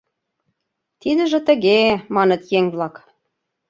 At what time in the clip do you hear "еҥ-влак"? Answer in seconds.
2.57-2.95